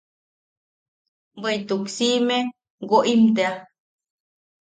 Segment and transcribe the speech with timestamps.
[1.41, 2.37] Bweʼituk siʼime
[2.89, 3.51] woʼim tea.